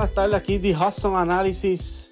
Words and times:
Buenas 0.00 0.14
tardes, 0.14 0.34
aquí 0.34 0.58
The 0.58 0.74
Hudson 0.74 1.14
Analysis 1.14 2.10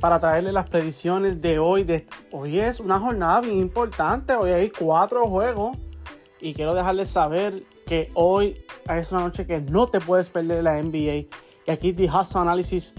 para 0.00 0.18
traerles 0.18 0.54
las 0.54 0.70
predicciones 0.70 1.38
de 1.42 1.58
hoy. 1.58 1.84
De, 1.84 2.06
hoy 2.32 2.58
es 2.58 2.80
una 2.80 2.98
jornada 2.98 3.42
bien 3.42 3.58
importante, 3.58 4.32
hoy 4.32 4.52
hay 4.52 4.70
cuatro 4.70 5.28
juegos 5.28 5.76
y 6.40 6.54
quiero 6.54 6.74
dejarles 6.74 7.10
saber 7.10 7.62
que 7.86 8.10
hoy 8.14 8.64
es 8.88 9.12
una 9.12 9.20
noche 9.20 9.46
que 9.46 9.60
no 9.60 9.86
te 9.86 10.00
puedes 10.00 10.30
perder 10.30 10.64
la 10.64 10.82
NBA. 10.82 11.26
Y 11.66 11.70
aquí 11.70 11.92
The 11.92 12.06
Hudson 12.06 12.40
Analysis 12.40 12.94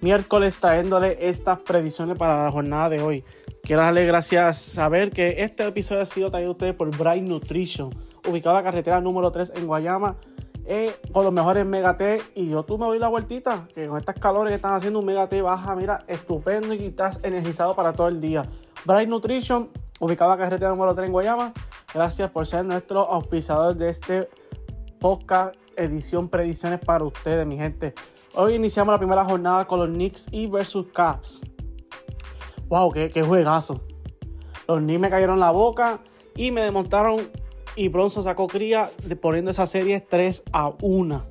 miércoles 0.00 0.56
trayéndole 0.56 1.18
estas 1.28 1.58
predicciones 1.58 2.16
para 2.16 2.44
la 2.44 2.50
jornada 2.50 2.88
de 2.88 3.02
hoy. 3.02 3.24
Quiero 3.62 3.82
darle 3.82 4.06
gracias 4.06 4.56
saber 4.56 5.10
que 5.10 5.42
este 5.42 5.66
episodio 5.66 6.00
ha 6.00 6.06
sido 6.06 6.30
traído 6.30 6.48
a 6.48 6.52
ustedes 6.52 6.74
por 6.74 6.96
Bright 6.96 7.24
Nutrition, 7.24 7.94
ubicado 8.26 8.56
en 8.56 8.64
la 8.64 8.70
carretera 8.70 9.02
número 9.02 9.30
3 9.30 9.52
en 9.54 9.66
Guayama 9.66 10.16
con 11.12 11.24
los 11.24 11.32
mejores 11.32 11.64
Mega 11.64 11.96
T. 11.96 12.20
Y 12.34 12.48
yo 12.48 12.64
tú 12.64 12.78
me 12.78 12.86
doy 12.86 12.98
la 12.98 13.08
vueltita, 13.08 13.66
que 13.74 13.86
con 13.86 13.98
estas 13.98 14.16
calores 14.16 14.50
que 14.50 14.56
están 14.56 14.74
haciendo 14.74 14.98
un 14.98 15.06
Mega 15.06 15.28
T 15.28 15.40
baja, 15.42 15.74
mira, 15.76 16.04
estupendo 16.08 16.74
y 16.74 16.86
estás 16.86 17.22
energizado 17.22 17.74
para 17.74 17.92
todo 17.92 18.08
el 18.08 18.20
día. 18.20 18.48
Bright 18.84 19.08
Nutrition, 19.08 19.70
ubicado 20.00 20.32
en 20.32 20.38
carretera 20.38 20.70
número 20.70 20.94
3 20.94 21.06
en 21.06 21.12
Guayama. 21.12 21.52
Gracias 21.94 22.30
por 22.30 22.46
ser 22.46 22.64
nuestro 22.64 23.00
auspiciador 23.00 23.76
de 23.76 23.90
este 23.90 24.28
podcast 25.00 25.56
edición 25.76 26.28
predicciones 26.28 26.80
para 26.80 27.04
ustedes, 27.04 27.46
mi 27.46 27.56
gente. 27.56 27.94
Hoy 28.34 28.54
iniciamos 28.54 28.92
la 28.92 28.98
primera 28.98 29.24
jornada 29.24 29.66
con 29.66 29.78
los 29.78 29.88
Knicks 29.88 30.26
y 30.30 30.46
versus 30.46 30.86
Caps. 30.92 31.42
Wow, 32.68 32.92
qué, 32.92 33.22
juegazo. 33.22 33.80
Los 34.66 34.78
Knicks 34.78 35.00
me 35.00 35.10
cayeron 35.10 35.38
la 35.38 35.50
boca 35.50 36.00
y 36.34 36.50
me 36.50 36.62
demostraron 36.62 37.30
y 37.76 37.88
Bronson 37.88 38.24
sacó 38.24 38.46
cría 38.48 38.90
poniendo 39.20 39.50
esa 39.50 39.66
serie 39.66 40.00
3 40.00 40.44
a 40.52 40.72
1. 40.80 41.24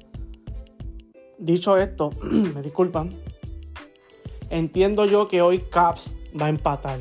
Dicho 1.40 1.78
esto, 1.78 2.12
me 2.22 2.62
disculpan. 2.62 3.10
Entiendo 4.52 5.06
yo 5.06 5.28
que 5.28 5.42
hoy 5.42 5.60
Caps 5.70 6.16
va 6.40 6.46
a 6.46 6.50
empatar. 6.50 7.00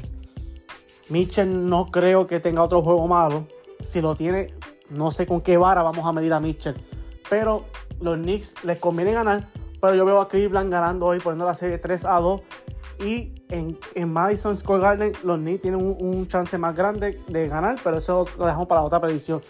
Mitchell 1.10 1.68
no 1.68 1.90
creo 1.90 2.26
que 2.26 2.40
tenga 2.40 2.62
otro 2.62 2.82
juego 2.82 3.06
malo. 3.06 3.46
Si 3.80 4.00
lo 4.00 4.14
tiene, 4.14 4.54
no 4.88 5.10
sé 5.10 5.26
con 5.26 5.42
qué 5.42 5.58
vara 5.58 5.82
vamos 5.82 6.06
a 6.06 6.12
medir 6.12 6.32
a 6.32 6.40
Mitchell. 6.40 6.74
Pero 7.28 7.66
los 8.00 8.16
Knicks 8.16 8.64
les 8.64 8.80
conviene 8.80 9.12
ganar. 9.12 9.48
Pero 9.80 9.94
yo 9.94 10.06
veo 10.06 10.20
a 10.20 10.28
Cleveland 10.28 10.72
ganando 10.72 11.06
hoy, 11.06 11.20
poniendo 11.20 11.44
la 11.44 11.54
serie 11.54 11.76
3 11.76 12.06
a 12.06 12.18
2. 12.18 12.40
Y 13.00 13.34
en, 13.48 14.12
Madison 14.12 14.56
Square 14.56 14.82
Garden 14.82 15.12
los 15.24 15.38
Knicks 15.38 15.62
tienen 15.62 15.96
un, 15.98 16.26
chance 16.26 16.56
más 16.58 16.74
grande 16.74 17.20
de 17.28 17.48
ganar, 17.48 17.76
pero 17.82 17.98
eso 17.98 18.26
lo 18.38 18.46
dejamos 18.46 18.66
para 18.66 18.82
otra 18.82 19.00
predicción. 19.00 19.40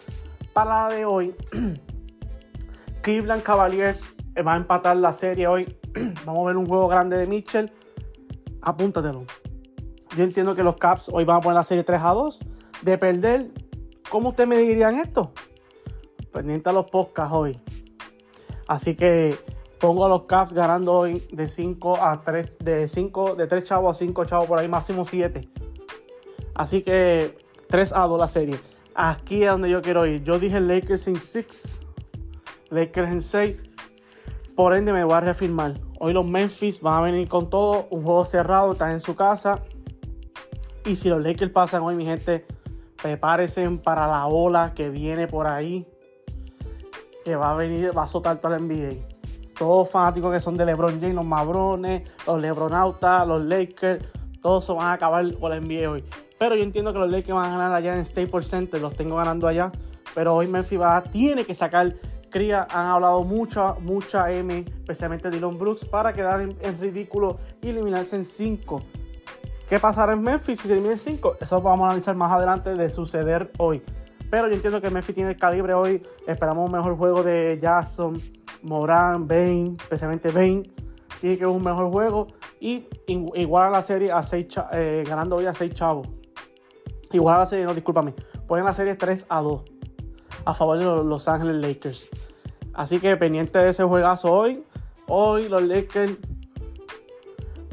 Para 0.53 0.89
la 0.89 0.95
de 0.95 1.05
hoy, 1.05 1.35
Cleveland 3.03 3.43
Cavaliers 3.43 4.15
va 4.47 4.55
a 4.55 4.57
empatar 4.57 4.97
la 4.97 5.13
serie 5.13 5.47
hoy. 5.47 5.77
Vamos 6.25 6.45
a 6.45 6.47
ver 6.47 6.57
un 6.57 6.67
juego 6.67 6.89
grande 6.89 7.17
de 7.17 7.27
Mitchell. 7.27 7.71
Apúntatelo. 8.63 9.25
Yo 10.17 10.25
entiendo 10.25 10.55
que 10.55 10.63
los 10.63 10.77
Caps 10.77 11.11
hoy 11.13 11.25
van 11.25 11.39
a 11.39 11.41
poner 11.41 11.57
la 11.57 11.65
serie 11.65 11.85
3 11.85 12.01
a 12.03 12.11
2. 12.11 12.41
De 12.83 12.99
perder, 12.99 13.51
¿cómo 14.09 14.31
ustedes 14.31 14.49
me 14.49 14.59
dirían 14.59 14.99
esto? 14.99 15.33
Pendiente 16.33 16.71
a 16.71 16.73
los 16.73 16.87
podcasts 16.87 17.35
hoy. 17.35 17.61
Así 18.67 18.95
que 18.95 19.37
Pongo 19.85 20.07
a 20.07 20.09
los 20.09 20.23
Caps 20.23 20.55
ganando 20.55 20.95
hoy 20.95 21.23
de 21.31 21.47
5 21.47 22.03
a 22.03 22.23
3, 22.23 22.53
de 22.59 22.89
5, 22.89 23.35
de 23.35 23.47
3 23.47 23.65
chavos 23.65 23.95
a 23.95 23.99
5 23.99 24.25
chavos, 24.25 24.47
por 24.47 24.59
ahí 24.59 24.67
máximo 24.67 25.05
7. 25.05 25.47
Así 26.55 26.81
que 26.81 27.37
3 27.69 27.93
a 27.93 28.07
2 28.07 28.19
la 28.19 28.27
serie. 28.27 28.59
Aquí 28.95 29.43
es 29.43 29.51
donde 29.51 29.69
yo 29.69 29.83
quiero 29.83 30.07
ir. 30.07 30.25
Yo 30.25 30.39
dije 30.39 30.59
Lakers 30.59 31.07
en 31.09 31.21
6, 31.21 31.87
Lakers 32.71 33.13
en 33.13 33.21
6. 33.21 33.57
Por 34.57 34.75
ende 34.75 34.91
me 34.95 35.05
voy 35.05 35.13
a 35.13 35.21
reafirmar. 35.21 35.79
Hoy 36.01 36.15
los 36.15 36.25
Memphis 36.25 36.81
van 36.81 36.95
a 36.95 37.01
venir 37.03 37.29
con 37.29 37.51
todo. 37.51 37.87
Un 37.91 38.05
juego 38.05 38.25
cerrado, 38.25 38.73
están 38.73 38.93
en 38.93 39.01
su 39.01 39.15
casa. 39.15 39.65
Y 40.87 40.97
si 40.97 41.11
los 41.11 41.23
Lakers 41.23 41.53
pasan 41.53 41.83
hoy, 41.83 41.95
mi 41.95 42.07
gente, 42.07 42.47
prepárense 43.03 43.69
para 43.85 44.07
la 44.07 44.29
ola 44.29 44.73
que 44.75 44.89
viene 44.89 45.27
por 45.27 45.47
ahí. 45.47 45.87
Que 47.23 47.37
va 47.37 47.53
a 47.53 47.55
venir, 47.55 47.95
va 47.95 48.05
a 48.05 48.09
soltar 48.09 48.41
toda 48.41 48.59
la 48.59 48.65
NBA 48.65 49.14
todos 49.59 49.91
fanáticos 49.91 50.33
que 50.33 50.41
son 50.41 50.57
de 50.57 50.65
LeBron 50.65 51.01
James, 51.01 51.15
los 51.15 51.27
Mabrones, 51.27 52.09
los 52.27 52.41
LeBronautas, 52.41 53.27
los 53.27 53.43
Lakers, 53.45 54.05
todos 54.41 54.65
se 54.65 54.73
van 54.73 54.89
a 54.89 54.93
acabar 54.93 55.33
con 55.39 55.51
la 55.51 55.61
NBA 55.61 55.91
hoy. 55.91 56.05
Pero 56.39 56.57
yo 56.57 56.63
entiendo 56.63 56.93
que 56.93 56.99
los 56.99 57.11
Lakers 57.11 57.35
van 57.35 57.47
a 57.47 57.57
ganar 57.57 57.73
allá 57.73 57.97
en 57.97 58.05
Staples 58.05 58.49
Center, 58.49 58.81
los 58.81 58.95
tengo 58.95 59.17
ganando 59.17 59.47
allá. 59.47 59.73
Pero 60.15 60.35
hoy 60.35 60.47
Memphis 60.47 60.81
tiene 61.11 61.45
que 61.45 61.55
sacar 61.55 61.95
cría. 62.31 62.67
Han 62.71 62.87
hablado 62.87 63.23
mucha, 63.23 63.75
mucha 63.75 64.31
M, 64.31 64.65
especialmente 64.81 65.31
Dylan 65.31 65.57
Brooks, 65.57 65.85
para 65.85 66.13
quedar 66.13 66.41
en, 66.41 66.79
ridículo 66.81 67.39
y 67.63 67.69
eliminarse 67.69 68.17
en 68.17 68.25
5. 68.25 68.83
¿Qué 69.69 69.79
pasará 69.79 70.13
en 70.13 70.21
Memphis 70.21 70.61
si 70.61 70.69
se 70.69 70.75
elimina 70.75 70.93
en 70.93 70.99
5? 70.99 71.37
Eso 71.41 71.63
vamos 71.63 71.85
a 71.85 71.87
analizar 71.87 72.15
más 72.15 72.31
adelante 72.33 72.75
de 72.75 72.89
suceder 72.91 73.51
hoy. 73.59 73.83
Pero 74.31 74.49
yo 74.49 74.55
entiendo 74.55 74.81
que 74.81 74.91
Memphis 74.91 75.15
tiene 75.15 75.31
el 75.31 75.37
calibre 75.37 75.75
hoy. 75.75 76.03
Esperamos 76.27 76.67
un 76.67 76.73
mejor 76.73 76.97
juego 76.97 77.23
de 77.23 77.59
Jackson 77.63 78.21
Moran, 78.65 79.29
Bane, 79.29 79.77
especialmente 79.81 80.31
Bane, 80.31 80.63
tiene 81.21 81.37
que 81.37 81.45
ser 81.45 81.47
un 81.47 81.63
mejor 81.63 81.91
juego 81.91 82.27
y 82.61 82.87
igual 83.07 83.69
a 83.69 83.71
la 83.71 83.83
serie 83.83 84.11
a 84.11 84.23
6 84.23 84.47
eh, 84.73 85.05
ganando 85.07 85.37
hoy 85.37 85.47
a 85.47 85.55
6 85.55 85.75
chavos. 85.75 86.09
Igual 87.13 87.37
a 87.37 87.39
la 87.41 87.47
serie, 87.47 87.65
no, 87.65 87.75
discúlpame. 87.75 88.15
Ponen 88.49 88.65
la 88.65 88.73
serie 88.73 88.95
3 88.95 89.27
a 89.29 89.41
2 89.41 89.63
a 90.45 90.55
favor 90.55 90.79
de 90.79 90.85
los 90.85 91.07
Los 91.07 91.29
Ángeles 91.29 91.57
Lakers. 91.57 92.09
Así 92.73 92.99
que 92.99 93.17
pendiente 93.17 93.59
de 93.59 93.69
ese 93.69 93.85
juegazo 93.85 94.33
hoy. 94.33 94.65
Hoy 95.07 95.49
los 95.49 95.63
Lakers 95.63 96.17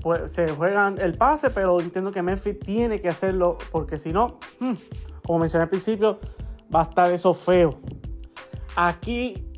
pues, 0.01 0.31
se 0.31 0.49
juegan 0.49 0.99
el 0.99 1.17
pase, 1.17 1.49
pero 1.49 1.79
entiendo 1.79 2.11
que 2.11 2.21
Memphis 2.21 2.59
tiene 2.59 2.99
que 3.01 3.07
hacerlo 3.07 3.57
porque 3.71 3.97
si 3.97 4.11
no, 4.11 4.39
hmm, 4.59 4.73
como 5.25 5.39
mencioné 5.39 5.63
al 5.63 5.69
principio, 5.69 6.19
va 6.73 6.81
a 6.81 6.83
estar 6.83 7.11
eso 7.11 7.33
feo. 7.33 7.79
Aquí 8.75 9.50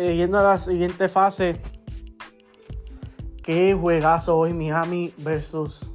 eh, 0.00 0.16
yendo 0.16 0.38
a 0.38 0.42
la 0.42 0.56
siguiente 0.56 1.08
fase, 1.08 1.60
qué 3.42 3.76
juegazo 3.78 4.34
hoy 4.34 4.54
Miami 4.54 5.12
versus 5.18 5.90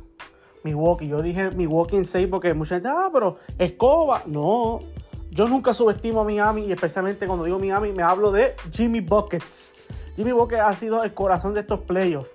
Milwaukee. 0.64 1.08
Yo 1.08 1.24
dije 1.24 1.50
Milwaukee 1.50 1.96
en 1.96 2.06
6 2.06 2.28
porque 2.30 2.54
mucha 2.54 2.76
gente, 2.76 2.88
ah, 2.88 3.10
pero 3.12 3.38
escoba. 3.58 4.22
No, 4.28 4.80
yo 5.32 5.48
nunca 5.48 5.74
subestimo 5.74 6.22
a 6.22 6.24
Miami 6.24 6.66
y 6.66 6.72
especialmente 6.72 7.26
cuando 7.26 7.46
digo 7.46 7.58
Miami 7.58 7.94
me 7.94 8.04
hablo 8.04 8.32
de 8.32 8.54
Jimmy 8.72 9.02
Buckets. 9.02 9.74
Jimmy 10.16 10.34
Buckets 10.34 10.62
ha 10.62 10.76
sido 10.76 11.04
el 11.04 11.16
corazón 11.16 11.56
de 11.56 11.62
estos 11.62 11.80
playoffs. 11.80 12.30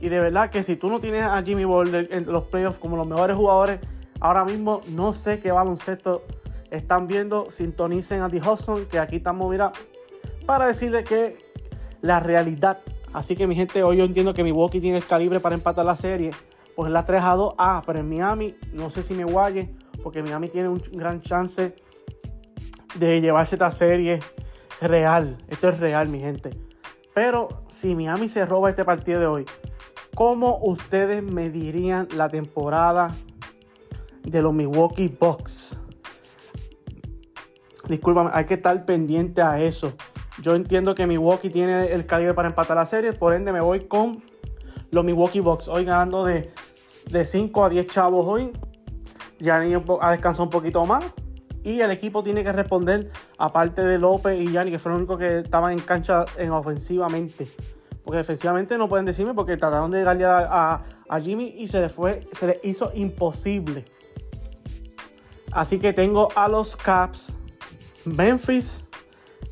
Y 0.00 0.08
de 0.08 0.20
verdad 0.20 0.50
que 0.50 0.62
si 0.62 0.76
tú 0.76 0.88
no 0.90 1.00
tienes 1.00 1.24
a 1.24 1.42
Jimmy 1.42 1.64
Butler 1.64 2.06
en 2.12 2.30
los 2.30 2.44
playoffs 2.44 2.78
como 2.78 2.96
los 2.96 3.08
mejores 3.08 3.36
jugadores, 3.36 3.80
ahora 4.20 4.44
mismo 4.44 4.80
no 4.90 5.12
sé 5.12 5.40
qué 5.40 5.50
baloncesto 5.50 6.22
están 6.70 7.08
viendo. 7.08 7.50
Sintonicen 7.50 8.22
a 8.22 8.28
The 8.28 8.40
Hudson, 8.40 8.86
que 8.86 9.00
aquí 9.00 9.16
estamos, 9.16 9.50
mira, 9.50 9.72
para 10.46 10.66
decirle 10.66 11.04
que 11.04 11.38
la 12.00 12.20
realidad. 12.20 12.78
Así 13.12 13.36
que 13.36 13.46
mi 13.46 13.54
gente, 13.54 13.82
hoy 13.82 13.98
yo 13.98 14.04
entiendo 14.04 14.32
que 14.32 14.44
Milwaukee 14.44 14.80
tiene 14.80 14.98
el 14.98 15.06
calibre 15.06 15.40
para 15.40 15.54
empatar 15.54 15.84
la 15.84 15.96
serie. 15.96 16.30
Pues 16.74 16.90
la 16.90 17.04
3 17.04 17.22
a 17.22 17.34
2. 17.34 17.54
Ah, 17.58 17.82
pero 17.84 17.98
en 17.98 18.08
Miami 18.08 18.56
no 18.72 18.90
sé 18.90 19.02
si 19.02 19.14
me 19.14 19.24
guaye. 19.24 19.74
Porque 20.02 20.22
Miami 20.22 20.48
tiene 20.48 20.68
un 20.68 20.80
gran 20.92 21.20
chance 21.20 21.74
de 22.94 23.20
llevarse 23.20 23.56
esta 23.56 23.70
serie 23.70 24.20
real. 24.80 25.36
Esto 25.48 25.68
es 25.68 25.80
real, 25.80 26.08
mi 26.08 26.20
gente. 26.20 26.50
Pero 27.14 27.64
si 27.68 27.94
Miami 27.94 28.28
se 28.28 28.44
roba 28.44 28.68
este 28.68 28.84
partido 28.84 29.20
de 29.20 29.26
hoy, 29.26 29.44
¿cómo 30.14 30.58
ustedes 30.62 31.22
medirían 31.22 32.08
la 32.14 32.28
temporada 32.28 33.14
de 34.22 34.42
los 34.42 34.52
Milwaukee 34.52 35.08
Bucks? 35.08 35.80
Disculpame, 37.88 38.30
hay 38.32 38.44
que 38.44 38.54
estar 38.54 38.84
pendiente 38.84 39.40
a 39.40 39.62
eso. 39.62 39.94
Yo 40.42 40.54
entiendo 40.54 40.94
que 40.94 41.06
Milwaukee 41.06 41.50
tiene 41.50 41.92
el 41.92 42.06
calibre 42.06 42.34
para 42.34 42.48
empatar 42.48 42.76
la 42.76 42.86
serie, 42.86 43.12
por 43.12 43.34
ende 43.34 43.52
me 43.52 43.60
voy 43.60 43.86
con 43.86 44.22
los 44.90 45.04
Milwaukee 45.04 45.40
Bucks. 45.40 45.68
Hoy 45.68 45.84
ganando 45.84 46.24
de, 46.24 46.50
de 47.10 47.24
5 47.24 47.64
a 47.64 47.68
10 47.68 47.86
chavos 47.86 48.24
hoy. 48.26 48.52
Yanni 49.38 49.74
ha 50.00 50.10
descansado 50.10 50.44
un 50.44 50.50
poquito 50.50 50.84
más. 50.84 51.04
Y 51.64 51.80
el 51.80 51.90
equipo 51.90 52.22
tiene 52.22 52.44
que 52.44 52.52
responder, 52.52 53.10
aparte 53.38 53.82
de 53.82 53.98
López 53.98 54.40
y 54.40 54.52
Yanni, 54.52 54.70
que 54.70 54.78
fueron 54.78 55.00
los 55.00 55.08
únicos 55.08 55.18
que 55.18 55.40
estaban 55.40 55.72
en 55.72 55.80
cancha 55.80 56.24
en 56.36 56.52
ofensivamente. 56.52 57.48
Porque 58.04 58.18
defensivamente 58.18 58.78
no 58.78 58.88
pueden 58.88 59.04
decirme 59.04 59.34
porque 59.34 59.56
trataron 59.56 59.90
de 59.90 60.04
darle 60.04 60.26
a, 60.26 60.84
a, 61.08 61.20
Jimmy 61.20 61.54
y 61.58 61.66
se 61.66 61.80
les 61.80 61.92
fue, 61.92 62.28
se 62.30 62.46
les 62.46 62.64
hizo 62.64 62.92
imposible. 62.94 63.84
Así 65.50 65.80
que 65.80 65.92
tengo 65.92 66.28
a 66.36 66.46
los 66.46 66.76
Caps, 66.76 67.34
Memphis, 68.04 68.85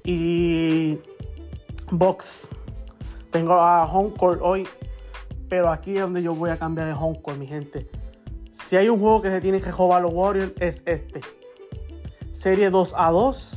y 0.05 0.99
box. 1.91 2.51
Tengo 3.31 3.55
a 3.55 3.85
Homecourt 3.87 4.41
hoy, 4.43 4.69
pero 5.49 5.71
aquí 5.71 5.95
es 5.95 6.03
donde 6.03 6.23
yo 6.23 6.35
voy 6.35 6.51
a 6.51 6.59
cambiar 6.59 6.87
de 6.87 6.93
Homecourt, 6.93 7.39
mi 7.39 7.47
gente. 7.47 7.89
Si 8.53 8.77
hay 8.77 8.89
un 8.89 9.01
juego 9.01 9.23
que 9.23 9.31
se 9.31 9.41
tiene 9.41 9.61
que 9.61 9.73
jugar 9.73 10.03
los 10.03 10.13
Warriors, 10.13 10.53
es 10.61 10.83
este. 10.87 11.21
Serie 12.31 12.71
2 12.71 12.95
a 12.97 13.11
2. 13.11 13.57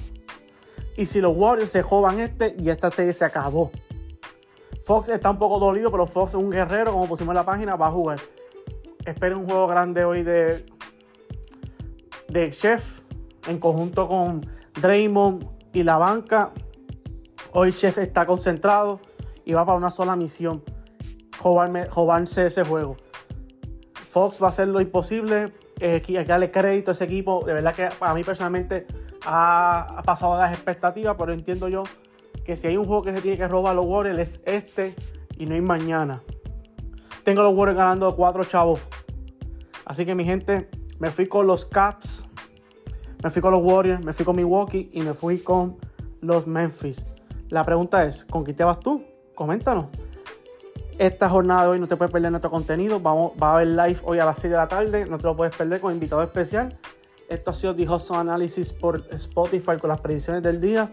Y 0.98 1.06
si 1.06 1.22
los 1.22 1.36
Warriors 1.36 1.72
se 1.72 1.84
joban 1.84 2.20
este, 2.20 2.56
y 2.58 2.70
esta 2.70 2.90
serie 2.90 3.14
se 3.14 3.26
acabó. 3.26 3.70
Fox 4.84 5.10
está 5.10 5.30
un 5.30 5.38
poco 5.38 5.60
dolido, 5.60 5.92
pero 5.92 6.08
Fox 6.08 6.30
es 6.30 6.36
un 6.36 6.50
guerrero, 6.50 6.94
como 6.94 7.08
pusimos 7.08 7.34
en 7.34 7.36
la 7.36 7.46
página, 7.46 7.76
va 7.76 7.88
a 7.88 7.92
jugar. 7.92 8.20
Esperen 9.06 9.38
un 9.38 9.46
juego 9.46 9.68
grande 9.68 10.06
hoy 10.06 10.24
de, 10.24 10.66
de 12.30 12.50
Chef 12.52 13.02
en 13.48 13.60
conjunto 13.60 14.08
con 14.08 14.50
Draymond 14.82 15.57
y 15.74 15.84
la 15.84 15.98
banca. 15.98 16.52
Hoy 17.54 17.72
Chef 17.72 17.98
está 17.98 18.26
concentrado 18.26 19.00
y 19.46 19.54
va 19.54 19.66
para 19.66 19.78
una 19.78 19.90
sola 19.90 20.16
misión, 20.16 20.64
jugarse 21.40 22.46
ese 22.46 22.64
juego. 22.64 22.98
Fox 23.94 24.42
va 24.42 24.48
a 24.48 24.50
hacer 24.50 24.68
lo 24.68 24.82
imposible, 24.82 25.54
eh, 25.80 25.94
hay 25.94 26.02
que 26.02 26.26
darle 26.26 26.52
crédito 26.52 26.92
a 26.92 26.94
ese 26.94 27.06
equipo, 27.06 27.44
de 27.46 27.54
verdad 27.54 27.76
que 27.76 27.90
a 28.00 28.14
mí 28.14 28.24
personalmente 28.24 28.88
ha, 29.26 30.02
pasado 30.06 30.38
las 30.38 30.54
expectativas, 30.54 31.16
pero 31.18 31.34
entiendo 31.34 31.68
yo 31.68 31.84
que 32.46 32.56
si 32.56 32.68
hay 32.68 32.78
un 32.78 32.86
juego 32.86 33.04
que 33.04 33.14
se 33.14 33.22
tiene 33.22 33.38
que 33.38 33.48
robar 33.48 33.74
a 33.74 33.76
los 33.76 33.86
Warriors 33.86 34.20
es 34.20 34.42
este 34.46 34.96
y 35.38 35.46
no 35.46 35.56
hay 35.56 35.62
mañana. 35.62 36.24
Tengo 37.24 37.44
los 37.44 37.54
Warriors 37.54 37.78
ganando 37.78 38.16
cuatro 38.16 38.44
chavos. 38.46 38.80
Así 39.86 40.06
que 40.06 40.16
mi 40.16 40.24
gente, 40.24 40.70
me 41.00 41.12
fui 41.12 41.28
con 41.28 41.46
los 41.46 41.66
Caps, 41.66 42.27
me 43.24 43.30
fui 43.30 43.42
con 43.42 43.52
los 43.52 43.64
Warriors, 43.64 44.04
me 44.04 44.14
fui 44.14 44.26
con 44.26 44.36
Milwaukee 44.36 44.90
y 44.94 45.02
me 45.02 45.14
fui 45.14 45.40
con 45.40 45.78
los 46.22 46.48
Memphis. 46.48 47.08
La 47.50 47.64
pregunta 47.64 48.06
es, 48.06 48.26
¿con 48.26 48.44
quién 48.44 48.56
te 48.56 48.64
vas 48.64 48.80
tú? 48.80 49.04
Coméntanos. 49.36 49.88
Esta 50.98 51.30
jornada 51.30 51.64
de 51.64 51.68
hoy 51.70 51.80
no 51.80 51.88
te 51.88 51.96
puedes 51.96 52.12
perder 52.12 52.32
nuestro 52.32 52.50
contenido. 52.50 53.00
Vamos, 53.00 53.34
va 53.42 53.52
a 53.52 53.54
haber 53.56 53.68
live 53.68 54.00
hoy 54.04 54.20
a 54.20 54.26
las 54.26 54.40
6 54.40 54.52
de 54.52 54.58
la 54.58 54.68
tarde. 54.68 55.06
No 55.06 55.18
te 55.18 55.24
lo 55.24 55.36
puedes 55.36 55.56
perder 55.56 55.80
con 55.80 55.94
invitado 55.94 56.24
especial. 56.24 56.78
Esto 57.30 57.52
ha 57.52 57.54
sido 57.54 57.76
The 57.76 57.88
Hustle 57.88 58.18
Analysis 58.18 58.74
por 58.74 59.04
Spotify 59.12 59.78
con 59.80 59.90
las 59.90 60.02
predicciones 60.02 60.42
del 60.42 60.60
día. 60.60 60.92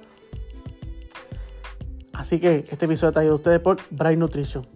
Así 2.12 2.38
que 2.38 2.64
este 2.70 2.84
episodio 2.84 3.10
está 3.10 3.12
traído 3.12 3.32
a 3.32 3.36
ustedes 3.36 3.60
por 3.60 3.78
Bright 3.90 4.18
Nutrition. 4.18 4.66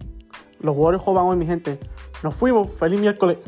Los 0.61 0.77
Warriors 0.77 1.05
juegan 1.05 1.25
hoy, 1.25 1.37
mi 1.37 1.47
gente. 1.47 1.79
Nos 2.23 2.35
fuimos. 2.35 2.71
Feliz 2.71 3.01
miércoles. 3.01 3.39